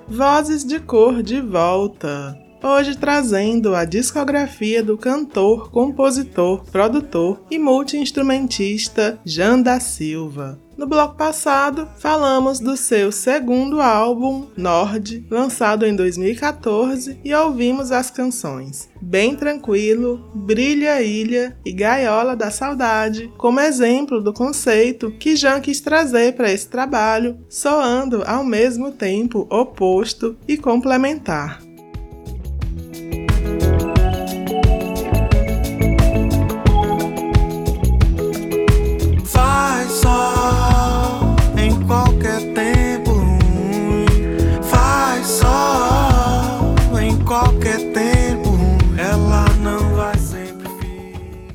Vozes 0.09 0.65
de 0.65 0.81
Cor 0.81 1.23
de 1.23 1.43
volta. 1.43 2.35
Hoje 2.63 2.97
trazendo 2.97 3.75
a 3.75 3.85
discografia 3.85 4.83
do 4.83 4.97
cantor, 4.97 5.71
compositor, 5.71 6.65
produtor 6.73 7.43
e 7.51 7.59
multiinstrumentista 7.59 9.19
Jan 9.23 9.61
da 9.61 9.79
Silva. 9.79 10.64
No 10.77 10.87
bloco 10.87 11.15
passado, 11.15 11.89
falamos 11.99 12.59
do 12.59 12.77
seu 12.77 13.13
segundo 13.13 13.81
álbum, 13.81 14.49
Nord, 14.57 15.25
lançado 15.31 15.87
em 15.87 15.95
2014, 15.95 17.21
e 17.25 17.33
ouvimos 17.33 17.93
as 17.93 18.11
canções 18.11 18.89
Bem 19.01 19.37
Tranquilo, 19.37 20.29
Brilha 20.35 21.01
Ilha 21.01 21.57
e 21.65 21.73
Gaiola 21.73 22.35
da 22.35 22.51
Saudade, 22.51 23.31
como 23.39 23.61
exemplo 23.61 24.21
do 24.21 24.33
conceito 24.33 25.13
que 25.13 25.37
Jean 25.37 25.61
quis 25.61 25.81
trazer 25.81 26.35
para 26.35 26.51
esse 26.51 26.67
trabalho, 26.69 27.39
soando 27.49 28.25
ao 28.27 28.43
mesmo 28.43 28.91
tempo 28.91 29.47
oposto 29.51 30.37
e 30.49 30.57
complementar. 30.57 31.64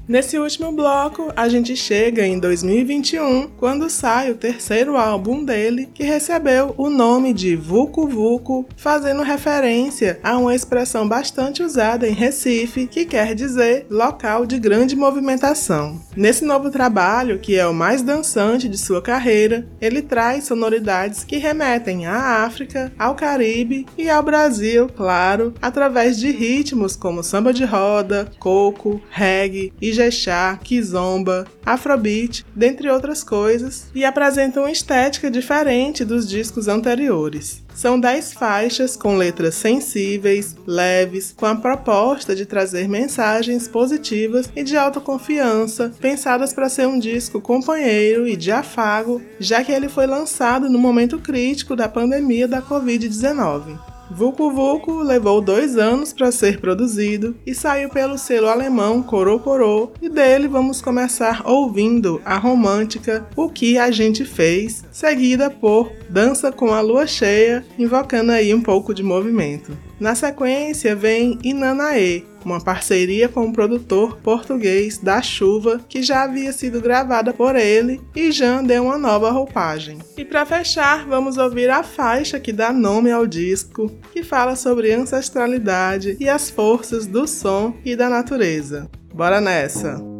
Nesse 0.10 0.40
último 0.40 0.72
bloco, 0.72 1.32
a 1.36 1.48
gente 1.48 1.76
chega 1.76 2.26
em 2.26 2.40
2021, 2.40 3.48
quando 3.56 3.92
sai 3.92 4.32
o 4.32 4.36
terceiro 4.36 4.98
álbum 4.98 5.46
dele, 5.46 5.88
que 5.94 6.02
recebeu 6.02 6.74
o 6.80 6.90
nome 6.90 7.32
de 7.32 7.56
Vucu 7.56 8.08
Vucu, 8.08 8.66
fazendo 8.76 9.22
referência 9.22 10.20
a 10.24 10.36
uma 10.36 10.56
expressão 10.56 11.08
bastante 11.08 11.62
usada 11.62 12.08
em 12.08 12.14
Recife, 12.14 12.88
que 12.88 13.06
quer 13.06 13.36
dizer 13.36 13.86
local 13.88 14.48
de 14.48 14.58
grande 14.58 14.96
movimentação. 14.96 16.02
Nesse 16.18 16.44
novo 16.44 16.72
trabalho, 16.72 17.38
que 17.38 17.56
é 17.56 17.68
o 17.68 17.74
mais 17.74 18.02
dançante 18.02 18.68
de 18.68 18.80
sua 18.80 19.04
carreira, 19.04 19.68
ele 19.80 20.02
traz 20.02 20.46
sonoridades 20.46 21.24
que 21.24 21.38
remetem 21.38 22.08
à 22.08 22.44
África, 22.46 22.92
ao 22.98 23.14
Caribe 23.14 23.86
e 23.96 24.10
ao 24.10 24.24
Brasil, 24.24 24.90
claro, 24.90 25.54
através 25.62 26.18
de 26.18 26.32
ritmos 26.32 26.96
como 26.96 27.22
samba 27.22 27.54
de 27.54 27.64
roda, 27.64 28.32
coco, 28.40 29.00
reggae 29.12 29.72
e 29.80 29.99
Ijexá, 30.00 30.58
Kizomba, 30.64 31.46
Afrobeat, 31.66 32.46
dentre 32.56 32.90
outras 32.90 33.24
coisas, 33.24 33.88
e 33.94 34.06
apresentam 34.06 34.64
uma 34.64 34.72
estética 34.72 35.30
diferente 35.30 36.06
dos 36.06 36.28
discos 36.28 36.68
anteriores. 36.68 37.62
São 37.76 38.00
10 38.00 38.34
faixas 38.34 38.96
com 38.96 39.16
letras 39.16 39.56
sensíveis, 39.56 40.56
leves, 40.66 41.34
com 41.36 41.46
a 41.46 41.56
proposta 41.56 42.36
de 42.36 42.46
trazer 42.46 42.88
mensagens 42.88 43.68
positivas 43.68 44.50
e 44.56 44.64
de 44.64 44.76
autoconfiança, 44.76 45.92
pensadas 46.00 46.54
para 46.54 46.70
ser 46.70 46.88
um 46.88 47.00
disco 47.00 47.40
companheiro 47.40 48.28
e 48.28 48.36
de 48.36 48.52
afago, 48.52 49.22
já 49.40 49.64
que 49.64 49.72
ele 49.72 49.88
foi 49.88 50.08
lançado 50.08 50.70
no 50.70 50.80
momento 50.80 51.20
crítico 51.20 51.76
da 51.76 51.88
pandemia 51.88 52.48
da 52.48 52.62
Covid-19. 52.62 53.78
Vucu 54.12 54.50
Vucu 54.50 55.04
levou 55.04 55.40
dois 55.40 55.78
anos 55.78 56.12
para 56.12 56.32
ser 56.32 56.60
produzido 56.60 57.36
e 57.46 57.54
saiu 57.54 57.90
pelo 57.90 58.18
selo 58.18 58.48
alemão 58.48 59.04
Coro 59.04 59.40
Coro, 59.40 59.92
e 60.02 60.10
dele 60.10 60.48
vamos 60.48 60.82
começar 60.82 61.44
ouvindo 61.46 62.20
a 62.26 62.38
romântica 62.38 63.28
O 63.36 63.50
Que 63.50 63.78
a 63.78 63.92
Gente 63.92 64.26
Fez, 64.26 64.84
seguida 64.92 65.50
por 65.50 65.92
Dança 66.10 66.52
com 66.52 66.74
a 66.74 66.82
Lua 66.82 67.06
Cheia, 67.06 67.64
invocando 67.78 68.32
aí 68.32 68.54
um 68.54 68.62
pouco 68.62 68.94
de 68.94 69.04
movimento. 69.04 69.89
Na 70.00 70.16
sequência 70.16 70.96
vem 70.96 71.38
Inanaê, 71.44 72.24
uma 72.46 72.62
parceria 72.62 73.28
com 73.28 73.48
o 73.48 73.54
produtor 73.54 74.18
português 74.22 74.98
da 74.98 75.22
Chuva, 75.22 75.82
que 75.90 76.02
já 76.02 76.24
havia 76.24 76.54
sido 76.54 76.80
gravada 76.80 77.34
por 77.34 77.56
ele 77.56 78.00
e 78.16 78.32
já 78.32 78.62
deu 78.62 78.86
uma 78.86 78.98
nova 78.98 79.30
roupagem. 79.30 80.00
E 80.18 80.24
para 80.24 80.46
fechar, 80.46 81.06
vamos 81.06 81.38
ouvir 81.38 81.70
a 81.70 81.84
faixa 81.84 82.40
que 82.40 82.54
dá 82.54 82.72
nome 82.72 83.12
ao 83.12 83.28
disco, 83.28 83.92
que 84.14 84.24
fala 84.24 84.56
sobre 84.56 84.94
ancestralidade 84.94 86.16
e 86.20 86.30
as 86.30 86.50
forças 86.50 87.06
do 87.06 87.28
som 87.28 87.74
e 87.84 87.96
da 87.96 88.10
natureza. 88.10 88.90
Bora 89.14 89.42
nessa! 89.42 90.19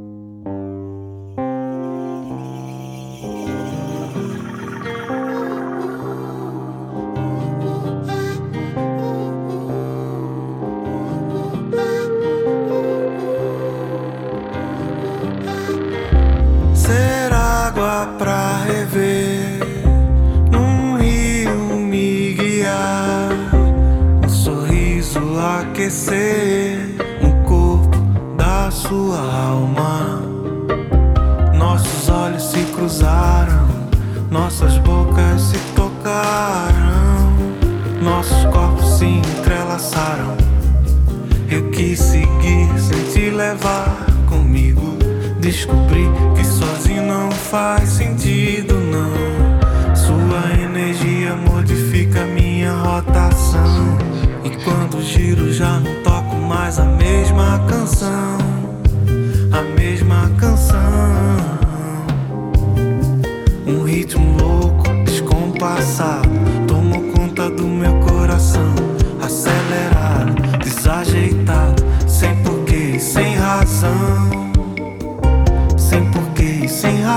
Faz 47.50 47.89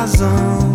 razão. 0.02 0.71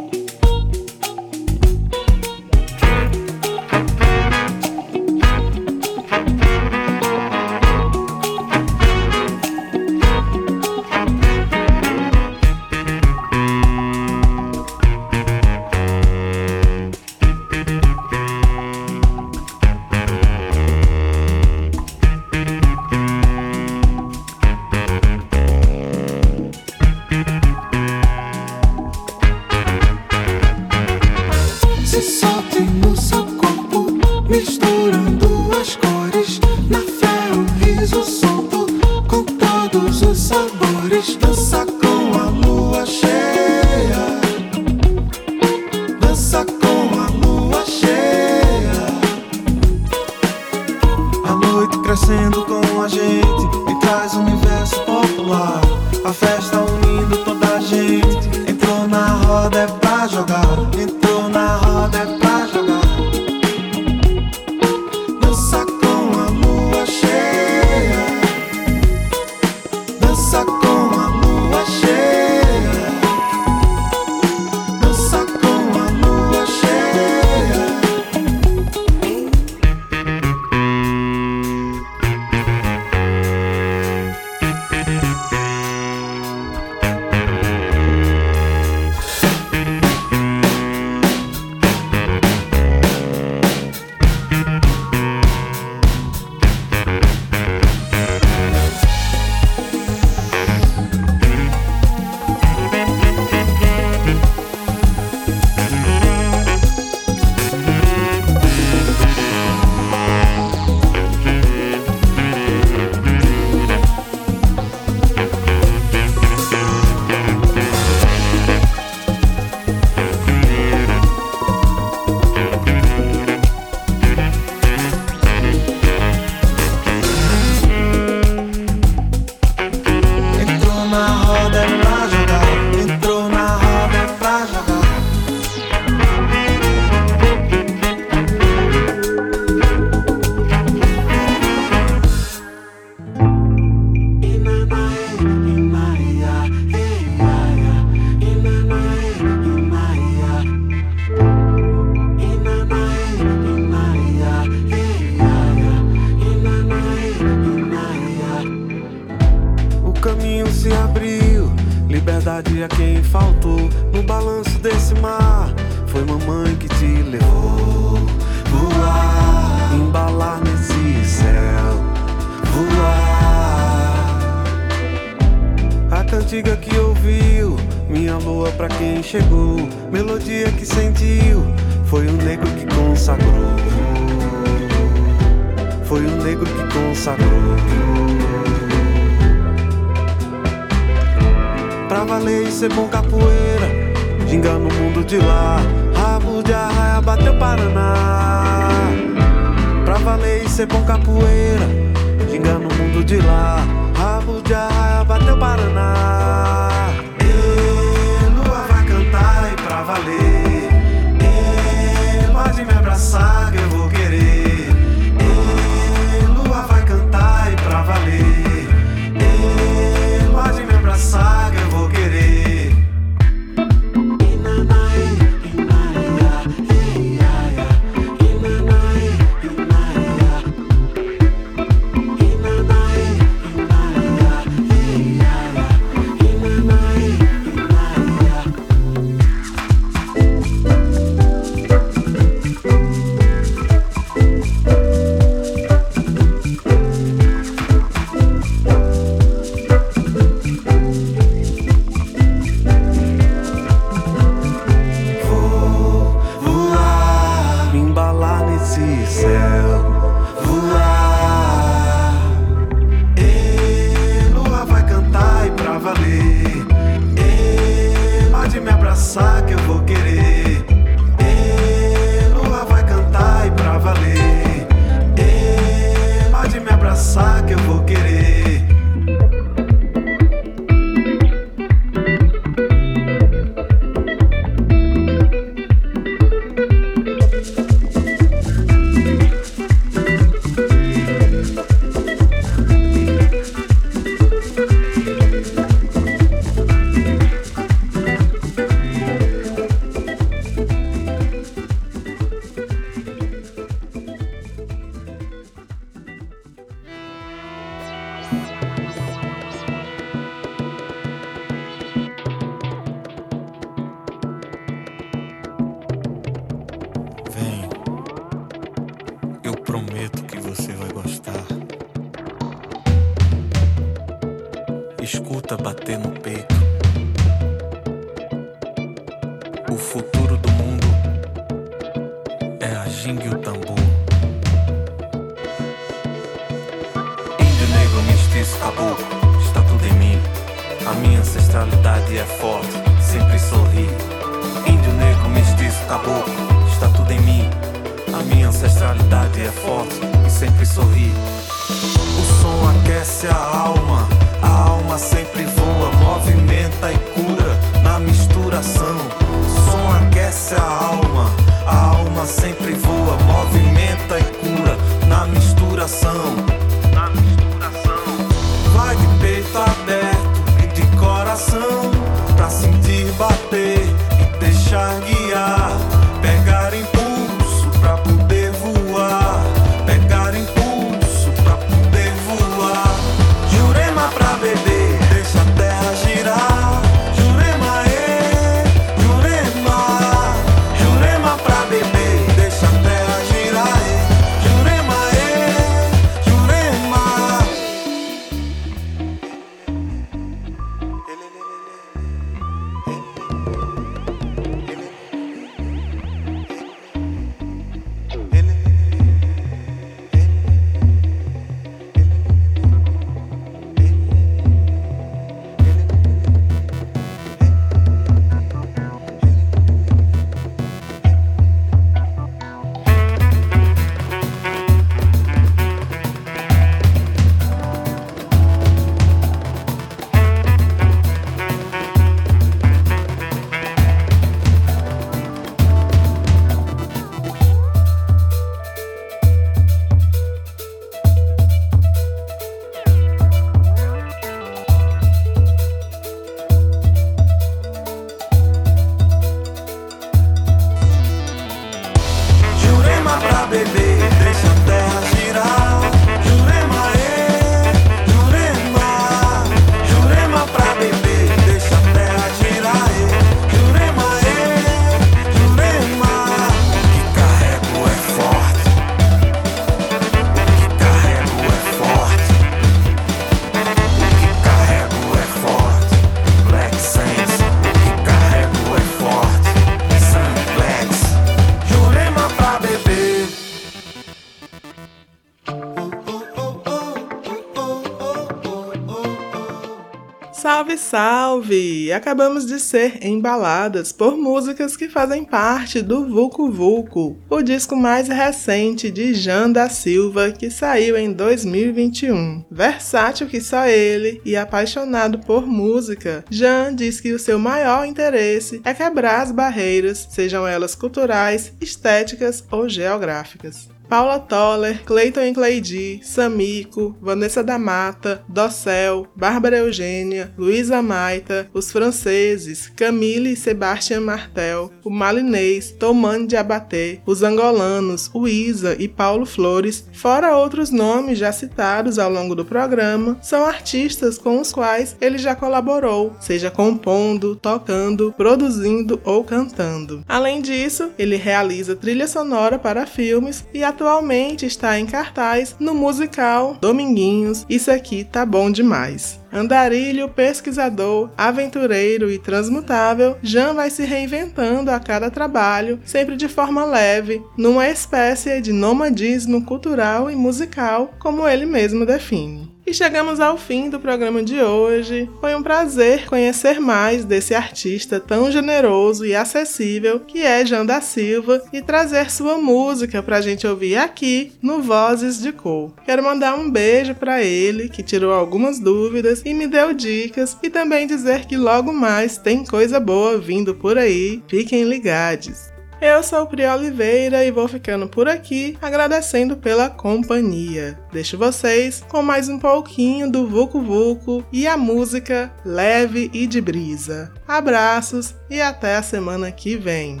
Salve! 490.82 491.92
Acabamos 491.92 492.44
de 492.44 492.58
ser 492.58 493.06
embaladas 493.06 493.92
por 493.92 494.16
músicas 494.16 494.76
que 494.76 494.88
fazem 494.88 495.24
parte 495.24 495.80
do 495.80 496.06
Vucu 496.06 496.50
Vucu, 496.50 497.16
o 497.30 497.40
disco 497.40 497.76
mais 497.76 498.08
recente 498.08 498.90
de 498.90 499.14
Jan 499.14 499.50
da 499.50 499.70
Silva, 499.70 500.32
que 500.32 500.50
saiu 500.50 500.96
em 500.98 501.12
2021. 501.12 502.44
Versátil 502.50 503.28
que 503.28 503.40
só 503.40 503.66
ele 503.66 504.20
e 504.24 504.36
apaixonado 504.36 505.20
por 505.20 505.46
música, 505.46 506.24
Jan 506.28 506.74
diz 506.74 507.00
que 507.00 507.12
o 507.12 507.18
seu 507.18 507.38
maior 507.38 507.86
interesse 507.86 508.60
é 508.64 508.74
quebrar 508.74 509.22
as 509.22 509.32
barreiras, 509.32 510.08
sejam 510.10 510.46
elas 510.46 510.74
culturais, 510.74 511.52
estéticas 511.60 512.44
ou 512.50 512.68
geográficas. 512.68 513.71
Paula 513.92 514.18
Toller, 514.18 514.82
Clayton 514.86 515.20
e 515.20 515.34
Cleidi, 515.34 516.00
Samico, 516.02 516.96
Vanessa 516.98 517.44
da 517.44 517.58
Mata, 517.58 518.24
Docel, 518.26 519.06
Bárbara 519.14 519.58
Eugênia, 519.58 520.32
Luísa 520.38 520.80
Maita, 520.80 521.46
os 521.52 521.70
franceses, 521.70 522.72
Camille 522.74 523.34
e 523.34 523.36
Sebastian 523.36 524.00
Martel, 524.00 524.70
o 524.82 524.88
malinês, 524.88 525.72
Tomane 525.72 526.26
de 526.26 526.38
Abaté, 526.38 527.02
os 527.04 527.22
angolanos, 527.22 528.10
Isa 528.26 528.74
e 528.78 528.88
Paulo 528.88 529.26
Flores, 529.26 529.86
fora 529.92 530.38
outros 530.38 530.70
nomes 530.70 531.18
já 531.18 531.30
citados 531.30 531.98
ao 531.98 532.10
longo 532.10 532.34
do 532.34 532.46
programa, 532.46 533.18
são 533.20 533.44
artistas 533.44 534.16
com 534.16 534.40
os 534.40 534.54
quais 534.54 534.96
ele 535.02 535.18
já 535.18 535.34
colaborou, 535.34 536.16
seja 536.18 536.50
compondo, 536.50 537.36
tocando, 537.36 538.10
produzindo 538.16 538.98
ou 539.04 539.22
cantando. 539.22 540.02
Além 540.08 540.40
disso, 540.40 540.90
ele 540.98 541.16
realiza 541.16 541.76
trilha 541.76 542.08
sonora 542.08 542.58
para 542.58 542.86
filmes 542.86 543.44
e 543.52 543.62
atualmente 543.82 544.46
está 544.46 544.78
em 544.78 544.86
cartaz 544.86 545.56
no 545.58 545.74
musical 545.74 546.56
Dominguinhos, 546.60 547.44
Isso 547.48 547.68
Aqui 547.68 548.04
Tá 548.04 548.24
Bom 548.24 548.48
Demais. 548.48 549.20
Andarilho, 549.32 550.08
pesquisador, 550.08 551.10
aventureiro 551.18 552.08
e 552.08 552.16
transmutável, 552.16 553.16
Jean 553.22 553.54
vai 553.54 553.70
se 553.70 553.84
reinventando 553.84 554.70
a 554.70 554.78
cada 554.78 555.10
trabalho, 555.10 555.80
sempre 555.84 556.16
de 556.16 556.28
forma 556.28 556.64
leve, 556.64 557.20
numa 557.36 557.68
espécie 557.68 558.40
de 558.40 558.52
nomadismo 558.52 559.44
cultural 559.44 560.08
e 560.08 560.14
musical, 560.14 560.94
como 561.00 561.26
ele 561.26 561.46
mesmo 561.46 561.84
define. 561.84 562.51
E 562.64 562.72
chegamos 562.72 563.18
ao 563.18 563.36
fim 563.36 563.68
do 563.68 563.80
programa 563.80 564.22
de 564.22 564.40
hoje. 564.40 565.10
Foi 565.20 565.34
um 565.34 565.42
prazer 565.42 566.06
conhecer 566.06 566.60
mais 566.60 567.04
desse 567.04 567.34
artista 567.34 567.98
tão 567.98 568.30
generoso 568.30 569.04
e 569.04 569.14
acessível 569.14 570.00
que 570.00 570.22
é 570.22 570.46
Jean 570.46 570.64
da 570.64 570.80
Silva 570.80 571.42
e 571.52 571.60
trazer 571.60 572.10
sua 572.10 572.38
música 572.38 573.02
pra 573.02 573.20
gente 573.20 573.46
ouvir 573.46 573.76
aqui 573.76 574.32
no 574.40 574.62
Vozes 574.62 575.20
de 575.20 575.32
Cor. 575.32 575.72
Quero 575.84 576.04
mandar 576.04 576.34
um 576.34 576.50
beijo 576.50 576.94
para 576.94 577.22
ele, 577.22 577.68
que 577.68 577.82
tirou 577.82 578.12
algumas 578.12 578.60
dúvidas 578.60 579.22
e 579.24 579.34
me 579.34 579.46
deu 579.46 579.72
dicas, 579.72 580.36
e 580.42 580.48
também 580.48 580.86
dizer 580.86 581.26
que 581.26 581.36
logo 581.36 581.72
mais 581.72 582.16
tem 582.16 582.44
coisa 582.44 582.78
boa 582.78 583.18
vindo 583.18 583.54
por 583.54 583.76
aí. 583.76 584.22
Fiquem 584.28 584.64
ligados. 584.64 585.51
Eu 585.82 586.00
sou 586.00 586.28
Pri 586.28 586.46
Oliveira 586.46 587.24
e 587.24 587.32
vou 587.32 587.48
ficando 587.48 587.88
por 587.88 588.08
aqui, 588.08 588.56
agradecendo 588.62 589.36
pela 589.36 589.68
companhia. 589.68 590.78
Deixo 590.92 591.18
vocês 591.18 591.84
com 591.88 592.00
mais 592.04 592.28
um 592.28 592.38
pouquinho 592.38 593.10
do 593.10 593.26
Vucu 593.26 593.60
Vucu 593.60 594.24
e 594.30 594.46
a 594.46 594.56
música 594.56 595.34
leve 595.44 596.08
e 596.14 596.24
de 596.28 596.40
brisa. 596.40 597.12
Abraços 597.26 598.14
e 598.30 598.40
até 598.40 598.76
a 598.76 598.82
semana 598.82 599.32
que 599.32 599.56
vem. 599.56 600.00